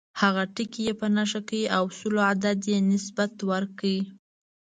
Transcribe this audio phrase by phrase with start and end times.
[0.21, 3.97] هغه ټکی یې په نښه کړ او سلو عدد یې نسبت ورکړ.